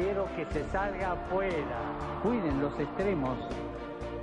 [0.00, 1.78] Quiero que se salga afuera.
[2.22, 3.36] Cuiden los extremos.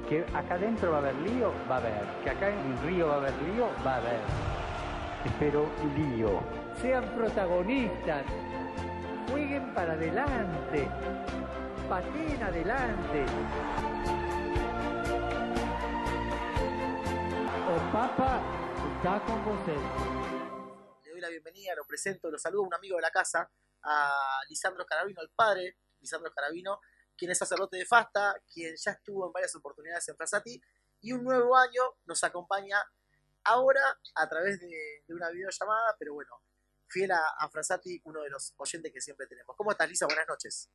[0.10, 2.04] Que acá adentro va a haber lío, va a haber.
[2.24, 4.20] Que acá en el río va a haber lío, va a haber.
[5.24, 6.42] Espero lío.
[6.82, 8.24] Sean protagonistas.
[9.30, 10.88] Jueguen para adelante.
[11.88, 13.26] Pateen adelante.
[17.70, 18.42] O Papa
[18.96, 19.78] está con vosotros.
[21.04, 23.52] Le doy la bienvenida, lo presento, lo saludo a un amigo de la casa,
[23.88, 26.80] a Lisandro Carabino, el padre, Lisandro Carabino,
[27.18, 30.62] quien es sacerdote de Fasta, quien ya estuvo en varias oportunidades en Frasati,
[31.02, 32.84] y un nuevo año nos acompaña
[33.44, 36.42] ahora a través de, de una videollamada, pero bueno,
[36.88, 39.56] fiel a, a Frasati, uno de los oyentes que siempre tenemos.
[39.56, 40.06] ¿Cómo estás, Lisa?
[40.06, 40.70] Buenas noches.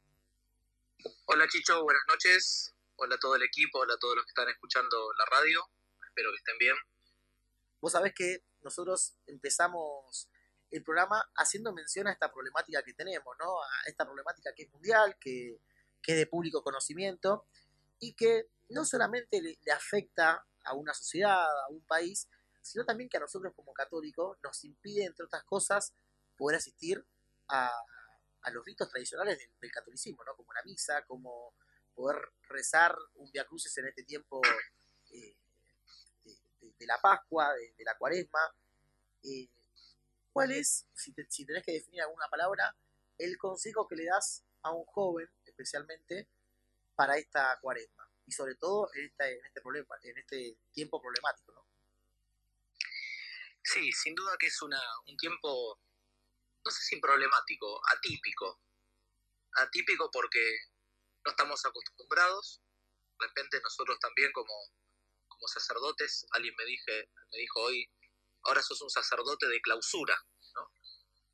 [1.26, 2.74] Hola Chicho, buenas noches.
[2.96, 5.68] Hola a todo el equipo, hola a todos los que están escuchando la radio.
[6.06, 6.76] Espero que estén bien.
[7.80, 10.28] Vos sabés que nosotros empezamos
[10.72, 13.62] el programa haciendo mención a esta problemática que tenemos, ¿no?
[13.62, 15.60] A esta problemática que es mundial, que,
[16.00, 17.46] que es de público conocimiento
[18.00, 22.26] y que no solamente le, afecta a una sociedad, a un país,
[22.62, 25.92] sino también que a nosotros como católicos nos impide, entre otras cosas,
[26.38, 27.04] poder asistir
[27.48, 27.70] a,
[28.40, 30.34] a los ritos tradicionales del, catolicismo, ¿no?
[30.34, 31.54] Como la misa, como
[31.94, 32.16] poder
[32.48, 34.40] rezar un Via Crucis en este tiempo
[35.10, 35.36] eh,
[36.24, 38.40] de, la Pascua, de, de la Cuaresma.
[39.22, 39.50] Eh,
[40.32, 42.74] ¿Cuál es, si, te, si, tenés que definir alguna palabra,
[43.18, 46.26] el consejo que le das a un joven, especialmente,
[46.94, 48.08] para esta Cuaresma?
[48.26, 51.66] Y sobre todo en, esta, en este problema, en este tiempo problemático, ¿no?
[53.64, 55.78] Sí, sin duda que es una, un tiempo
[56.64, 58.60] no sé si problemático, atípico.
[59.54, 60.58] Atípico porque
[61.24, 62.60] no estamos acostumbrados.
[63.18, 64.54] De repente nosotros también como,
[65.28, 67.88] como sacerdotes, alguien me, dije, me dijo hoy,
[68.44, 70.16] ahora sos un sacerdote de clausura.
[70.54, 70.70] ¿no?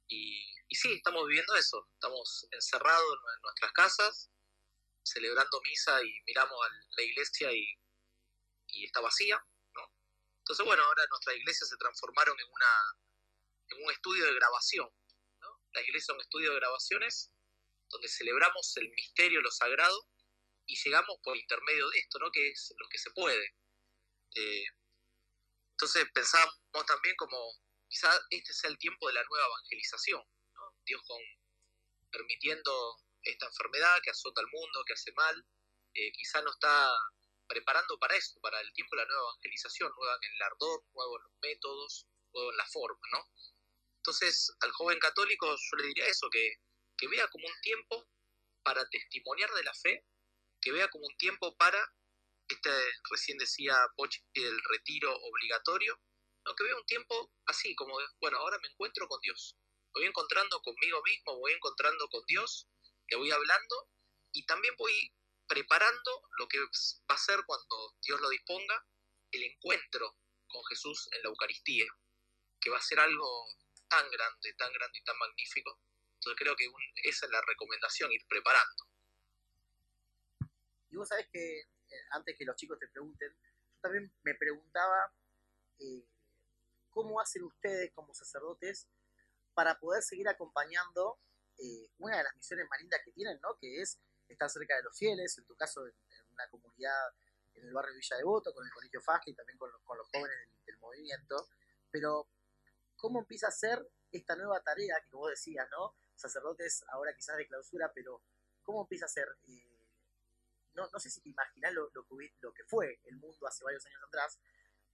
[0.09, 1.89] Y, y sí, estamos viviendo eso.
[1.95, 4.31] Estamos encerrados en nuestras casas,
[5.03, 7.67] celebrando misa y miramos a la iglesia y,
[8.69, 9.43] y está vacía.
[9.75, 9.83] ¿no?
[10.39, 12.99] Entonces, bueno, ahora nuestras iglesias se transformaron en, una,
[13.71, 14.89] en un estudio de grabación
[15.73, 17.31] la iglesia es un estudio de grabaciones
[17.91, 20.07] donde celebramos el misterio, lo sagrado,
[20.67, 22.31] y llegamos por intermedio de esto, ¿no?
[22.31, 23.55] Que es lo que se puede.
[24.35, 24.65] Eh,
[25.79, 26.59] entonces pensábamos
[26.89, 27.39] también como,
[27.89, 30.21] quizá este sea el tiempo de la nueva evangelización,
[30.57, 30.75] ¿no?
[30.85, 31.23] Dios con,
[32.11, 35.47] permitiendo esta enfermedad que azota al mundo, que hace mal,
[35.95, 36.91] eh, quizá nos está
[37.47, 41.17] preparando para eso, para el tiempo de la nueva evangelización, nueva en el ardor, nuevo
[41.17, 43.25] en los métodos, nuevo en la forma, ¿no?
[43.99, 46.57] Entonces, al joven católico yo le diría eso, que,
[46.97, 48.09] que vea como un tiempo
[48.65, 50.05] para testimoniar de la fe,
[50.61, 51.79] que vea como un tiempo para,
[52.49, 52.71] este
[53.11, 56.01] recién decía Pochi, el retiro obligatorio,
[56.45, 59.57] no, que vea un tiempo así, como, bueno, ahora me encuentro con Dios,
[59.95, 62.69] me voy encontrando conmigo mismo, voy encontrando con Dios,
[63.09, 63.89] le voy hablando
[64.33, 65.15] y también voy
[65.47, 68.87] preparando lo que va a ser cuando Dios lo disponga,
[69.33, 70.17] el encuentro
[70.47, 71.87] con Jesús en la Eucaristía,
[72.61, 73.47] que va a ser algo
[73.89, 75.81] tan grande, tan grande y tan magnífico.
[76.15, 78.85] Entonces creo que un, esa es la recomendación, ir preparando.
[80.91, 81.65] Y vos sabés que
[82.11, 85.13] antes que los chicos te pregunten, yo también me preguntaba
[85.79, 86.05] eh,
[86.91, 88.89] cómo hacen ustedes como sacerdotes
[89.55, 91.19] para poder seguir acompañando
[91.59, 93.57] eh, una de las misiones más lindas que tienen, ¿no?
[93.59, 95.95] Que es estar cerca de los fieles, en tu caso en,
[96.33, 97.13] una comunidad
[97.55, 100.79] en el barrio Villa Devoto, con el Colegio Fasque y también con, los jóvenes del,
[100.79, 101.49] movimiento.
[101.91, 102.29] Pero
[102.97, 105.97] cómo empieza a ser esta nueva tarea que vos decías, ¿no?
[106.15, 108.23] Sacerdotes ahora quizás de clausura, pero
[108.63, 109.27] ¿cómo empieza a ser?
[109.49, 109.68] Eh,
[110.79, 113.65] no, no, sé si te imaginas lo, lo, que, lo que fue el mundo hace
[113.65, 114.39] varios años atrás,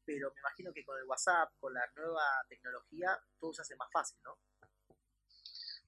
[0.05, 3.89] pero me imagino que con el WhatsApp, con la nueva tecnología, todo se hace más
[3.93, 4.39] fácil, ¿no?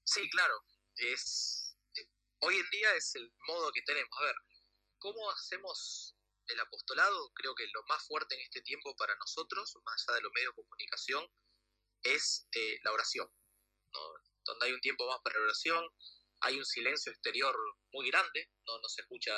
[0.05, 0.55] Sí, claro.
[0.97, 1.77] Es,
[2.41, 4.11] hoy en día es el modo que tenemos.
[4.21, 4.35] A ver,
[4.99, 6.17] ¿cómo hacemos
[6.47, 7.33] el apostolado?
[7.35, 10.55] Creo que lo más fuerte en este tiempo para nosotros, más allá de los medios
[10.55, 11.27] de comunicación,
[12.03, 13.29] es eh, la oración,
[14.45, 15.85] donde hay un tiempo más para la oración,
[16.41, 17.57] hay un silencio exterior
[17.93, 19.33] muy grande, no, no se escucha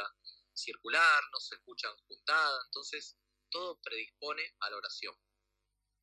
[0.58, 3.16] circular, no se escuchan juntadas, entonces
[3.50, 5.14] todo predispone a la oración.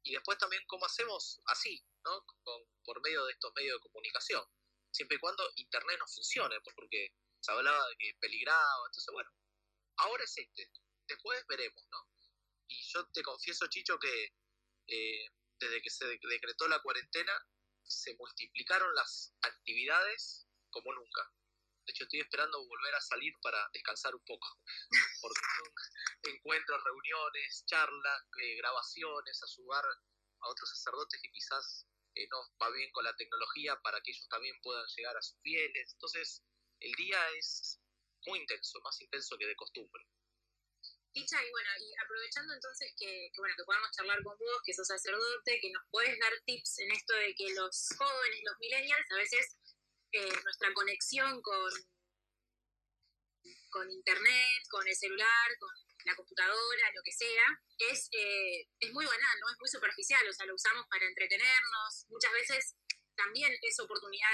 [0.03, 2.25] Y después también cómo hacemos así, ¿no?
[2.43, 4.43] Con, por medio de estos medios de comunicación,
[4.91, 9.29] siempre y cuando Internet no funcione, porque se hablaba de que peligraba, entonces bueno,
[9.97, 10.71] ahora es este,
[11.07, 12.09] después veremos, ¿no?
[12.67, 14.33] Y yo te confieso, Chicho, que
[14.87, 15.29] eh,
[15.59, 17.33] desde que se decretó la cuarentena,
[17.83, 21.31] se multiplicaron las actividades como nunca.
[21.85, 24.47] De hecho, estoy esperando volver a salir para descansar un poco,
[25.21, 31.85] porque son encuentros, reuniones, charlas, eh, grabaciones, ayudar a otros sacerdotes que quizás
[32.15, 35.39] eh, no va bien con la tecnología para que ellos también puedan llegar a sus
[35.41, 35.93] fieles.
[35.93, 36.43] Entonces,
[36.79, 37.79] el día es
[38.25, 40.03] muy intenso, más intenso que de costumbre.
[41.13, 44.87] Dicha, y bueno, y aprovechando entonces que, bueno, que podamos charlar con vos, que sos
[44.87, 49.15] sacerdote, que nos puedes dar tips en esto de que los jóvenes, los millennials, a
[49.15, 49.55] veces
[50.15, 51.71] eh, nuestra conexión con,
[53.69, 55.69] con internet, con el celular, con
[56.05, 57.45] la computadora, lo que sea,
[57.91, 59.49] es, eh, es muy banal, ¿no?
[59.49, 62.75] Es muy superficial, o sea, lo usamos para entretenernos, muchas veces
[63.15, 64.29] también es oportunidad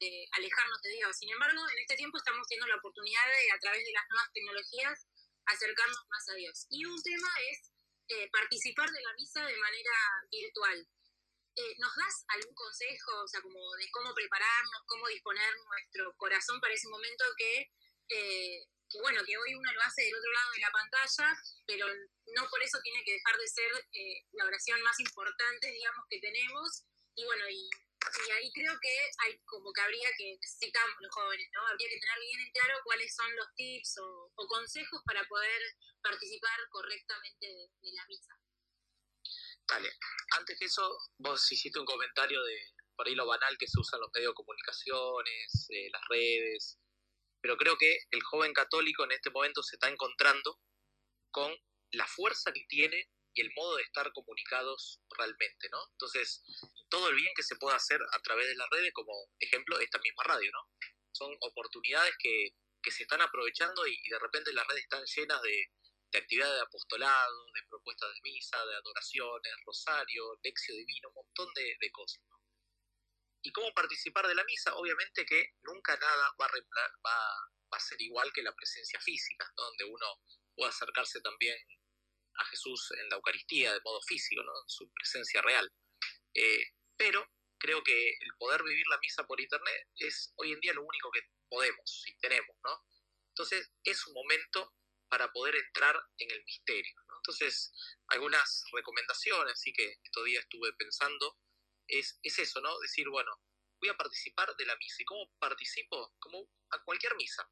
[0.00, 1.16] de, alejarnos de Dios.
[1.16, 4.32] Sin embargo, en este tiempo estamos teniendo la oportunidad de, a través de las nuevas
[4.32, 5.06] tecnologías,
[5.46, 6.66] acercarnos más a Dios.
[6.70, 7.72] Y un tema es
[8.08, 9.96] eh, participar de la misa de manera
[10.30, 10.88] virtual.
[11.54, 16.60] Eh, ¿Nos das algún consejo, o sea, como de cómo prepararnos, cómo disponer nuestro corazón
[16.60, 17.70] para ese momento que,
[18.08, 21.86] eh, que, bueno, que hoy uno lo hace del otro lado de la pantalla, pero
[22.36, 23.70] no por eso tiene que dejar de ser
[24.32, 26.84] la oración más importante, digamos, que tenemos?
[27.14, 27.68] Y bueno, y
[28.32, 28.94] ahí creo que
[29.24, 31.66] hay como que habría que, necesitamos los jóvenes, ¿no?
[31.66, 35.62] Habría que tener bien en claro cuáles son los tips o, consejos para poder
[36.02, 38.34] participar correctamente de, la misa.
[39.68, 39.90] Dale,
[40.38, 42.58] antes que eso, vos hiciste un comentario de
[42.94, 46.78] por ahí lo banal que se usan los medios de comunicaciones, eh, las redes,
[47.40, 50.60] pero creo que el joven católico en este momento se está encontrando
[51.30, 51.52] con
[51.92, 55.78] la fuerza que tiene y el modo de estar comunicados realmente, ¿no?
[55.92, 56.44] Entonces,
[56.88, 59.98] todo el bien que se puede hacer a través de las redes, como ejemplo esta
[59.98, 60.68] misma radio, ¿no?
[61.12, 62.54] Son oportunidades que,
[62.90, 65.70] se están aprovechando y, de repente las redes están llenas de,
[66.12, 71.48] de actividades de apostolado, de propuestas de misa, de adoraciones, rosario, lección divino, un montón
[71.54, 72.22] de, cosas.
[72.28, 72.36] ¿no?
[73.42, 74.74] ¿Y cómo participar de la misa?
[74.76, 77.18] Obviamente que nunca nada va a, va,
[77.72, 80.20] va a ser igual que la presencia física, donde uno
[80.54, 81.56] puede acercarse también
[82.36, 85.70] a Jesús en la Eucaristía de modo físico, en su presencia real.
[86.34, 86.64] Eh,
[86.96, 87.26] pero
[87.58, 91.10] creo que el poder vivir la misa por internet es hoy en día lo único
[91.10, 92.84] que podemos y tenemos, ¿no?
[93.28, 94.74] Entonces es un momento
[95.12, 96.94] para poder entrar en el misterio.
[97.18, 97.70] Entonces,
[98.08, 101.38] algunas recomendaciones, sí que estos días estuve pensando,
[101.86, 102.80] es, es eso, ¿no?
[102.80, 103.30] Decir, bueno,
[103.78, 105.02] voy a participar de la misa.
[105.02, 106.14] ¿Y cómo participo?
[106.18, 107.46] Como a cualquier misa.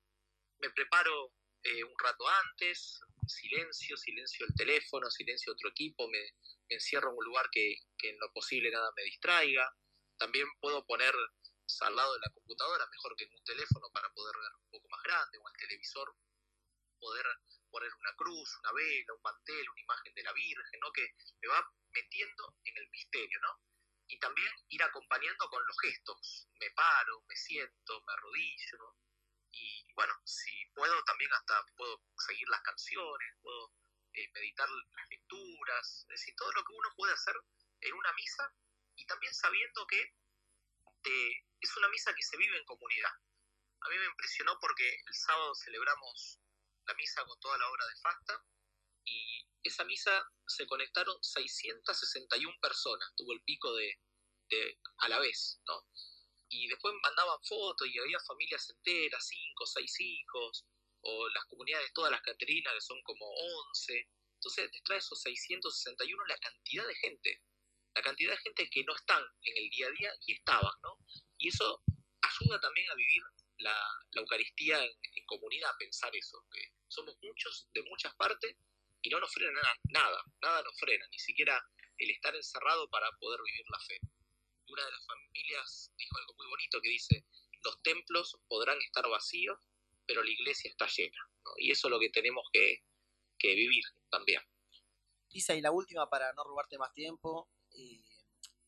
[0.61, 6.33] Me preparo eh, un rato antes, silencio, silencio el teléfono, silencio otro equipo, me,
[6.71, 9.71] encierro en un lugar que, en lo posible nada me distraiga.
[10.17, 11.15] También puedo poner
[11.83, 14.89] al lado de la computadora, mejor que en un teléfono, para poder ver un poco
[14.89, 16.17] más grande, o al televisor,
[17.01, 17.27] poder
[17.71, 20.93] poner una cruz, una vela, un mantel, una imagen de la Virgen, ¿no?
[20.93, 23.61] que me va metiendo en el misterio, ¿no?
[24.07, 26.49] Y también ir acompañando con los gestos.
[26.59, 28.97] Me paro, me siento, me arrodillo,
[29.53, 33.73] y bueno, si puedo también hasta puedo seguir las canciones, puedo
[34.13, 37.35] eh, meditar las lecturas, es decir, todo lo que uno puede hacer
[37.81, 38.53] en una misa
[38.97, 40.01] y también sabiendo que
[41.05, 43.13] eh, es una misa que se vive en comunidad.
[43.81, 46.39] A mí me impresionó porque el sábado celebramos
[46.91, 48.45] la misa con toda la obra de Fasta
[49.05, 54.01] y esa misa se conectaron 661 personas, tuvo el pico de,
[54.49, 55.87] de a la vez, ¿no?
[56.51, 60.67] y después mandaban fotos y había familias enteras, cinco, seis hijos,
[61.03, 63.25] o las comunidades, todas las Caterinas, que son como
[63.71, 64.09] 11.
[64.35, 67.43] Entonces, detrás de esos 661, la cantidad de gente,
[67.95, 70.99] la cantidad de gente que no están en el día a día y estaban, ¿no?
[71.39, 71.83] Y eso
[72.21, 73.23] ayuda también a vivir
[73.61, 73.77] la,
[74.13, 78.57] Eucaristía en, comunidad, pensar eso, que somos muchos de muchas partes
[79.03, 81.63] y no nos frena nada, nada nos frena, ni siquiera
[81.99, 84.01] el estar encerrado para poder vivir la fe
[84.73, 87.25] una de las familias dijo algo muy bonito que dice,
[87.63, 89.59] los templos podrán estar vacíos,
[90.07, 91.19] pero la iglesia está llena.
[91.59, 92.83] Y eso es lo que tenemos que,
[93.43, 94.43] vivir también.
[95.31, 98.03] Lisa, y la última para no robarte más tiempo, eh,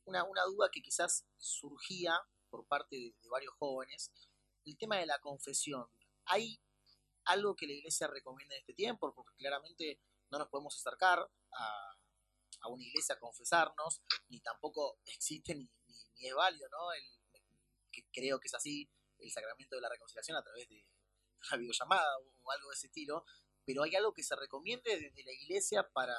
[0.05, 2.19] una, duda que quizás surgía
[2.49, 4.11] por parte de, varios jóvenes,
[4.65, 5.87] el tema de la confesión.
[6.27, 6.61] ¿Hay
[7.25, 9.15] algo que la iglesia recomienda en este tiempo?
[9.15, 10.01] Porque claramente
[10.31, 11.19] no nos podemos acercar
[11.53, 11.99] a,
[12.69, 15.69] una iglesia a confesarnos, ni tampoco existe ni,
[16.15, 16.93] ni es válido, ¿no?
[16.93, 17.03] El,
[17.91, 18.89] que creo que es así,
[19.19, 20.85] el sacramento de la reconciliación a través de
[21.49, 23.25] una videollamada o algo de ese estilo,
[23.65, 26.17] pero ¿hay algo que se recomiende desde la iglesia para,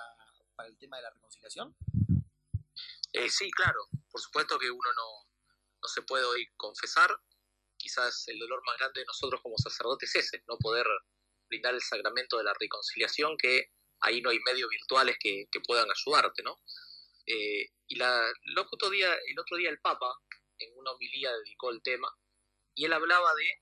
[0.65, 1.75] el tema de la reconciliación?
[3.11, 5.29] Eh, sí, claro, por supuesto que uno no,
[5.81, 7.09] no se puede hoy confesar,
[7.83, 10.87] quizás el dolor más grande de nosotros como sacerdotes es ese, no poder
[11.49, 16.41] brindar el sacramento de la reconciliación, que ahí no hay medios virtuales que, puedan ayudarte,
[16.43, 16.61] ¿no?
[17.25, 20.15] Eh, y la, el, otro día, el otro día el Papa,
[20.57, 22.09] en una homilía, dedicó el tema,
[22.73, 23.61] y él hablaba de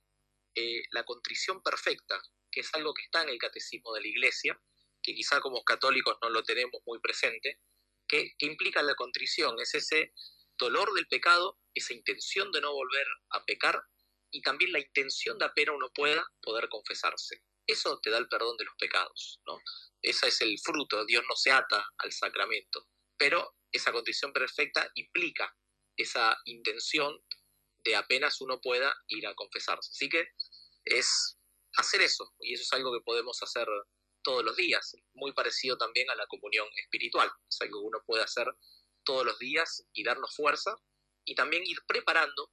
[0.55, 4.61] eh, la contrición perfecta, que es algo que está en el catecismo de la Iglesia,
[5.01, 7.59] que quizá como católicos no lo tenemos muy presente,
[8.07, 10.13] que, que implica la contrición, es ese
[10.57, 13.81] dolor del pecado, esa intención de no volver a pecar
[14.31, 17.43] y también la intención de apenas uno pueda poder confesarse.
[17.67, 19.59] Eso te da el perdón de los pecados, ¿no?
[20.01, 25.55] Ese es el fruto, Dios no se ata al sacramento, pero esa condición perfecta implica
[25.95, 27.19] esa intención
[27.83, 29.91] de apenas uno pueda ir a confesarse.
[29.93, 30.27] Así que
[30.85, 31.37] es
[31.75, 33.67] hacer eso, y eso es algo que podemos hacer
[34.23, 38.23] todos los días, muy parecido también a la comunión espiritual, es algo que uno puede
[38.23, 38.47] hacer
[39.03, 40.75] todos los días y darnos fuerza,
[41.25, 42.51] y también ir preparando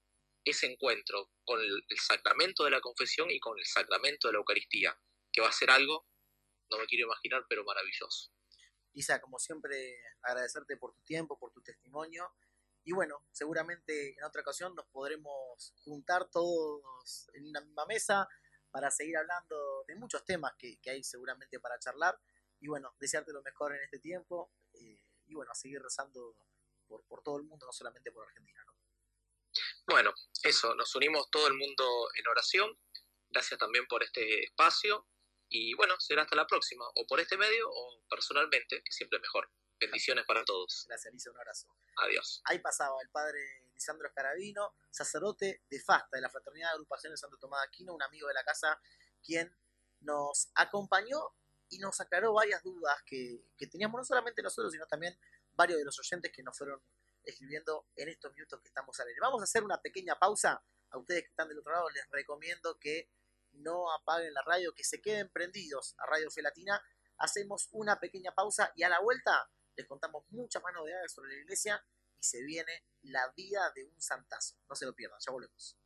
[0.50, 4.98] ese encuentro con el, sacramento de la confesión y con el sacramento de la Eucaristía,
[5.32, 6.06] que va a ser algo,
[6.70, 8.30] no me quiero imaginar, pero maravilloso.
[8.92, 12.34] Lisa, como siempre, agradecerte por tu tiempo, por tu testimonio.
[12.84, 18.28] Y bueno, seguramente en otra ocasión nos podremos juntar todos en una misma mesa
[18.70, 22.18] para seguir hablando de muchos temas que, hay seguramente para charlar.
[22.60, 24.50] Y bueno, desearte lo mejor en este tiempo.
[24.74, 26.36] Eh, y bueno, seguir rezando
[26.86, 28.62] por, por todo el mundo, no solamente por Argentina.
[28.66, 28.77] ¿no?
[29.88, 32.78] Bueno, eso, nos unimos todo el mundo en oración.
[33.30, 35.06] Gracias también por este espacio.
[35.48, 39.50] Y bueno, será hasta la próxima, o por este medio o personalmente, que siempre mejor.
[39.80, 40.84] Bendiciones para todos.
[40.88, 41.68] Gracias, Lisa, un abrazo.
[41.96, 42.42] Adiós.
[42.44, 43.40] Ahí pasaba el padre
[43.72, 47.94] Lisandro Escarabino, sacerdote de Fasta, de la Fraternidad de Agrupación de Santo Tomás de Aquino,
[47.94, 48.78] un amigo de la casa,
[49.24, 49.56] quien
[50.00, 51.30] nos acompañó
[51.70, 55.18] y nos aclaró varias dudas que, que teníamos no solamente nosotros, sino también
[55.54, 56.82] varios de los oyentes que nos fueron
[57.28, 59.20] escribiendo en estos minutos que estamos al aire.
[59.20, 60.64] Vamos a hacer una pequeña pausa.
[60.90, 63.10] A ustedes que están del otro lado les recomiendo que
[63.52, 66.82] no apaguen la radio, que se queden prendidos a Radio Felatina.
[67.18, 71.42] Hacemos una pequeña pausa y a la vuelta les contamos muchas más novedades sobre la
[71.42, 71.84] iglesia
[72.18, 74.56] y se viene la vida de un santazo.
[74.68, 75.76] No se lo pierdan, ya volvemos.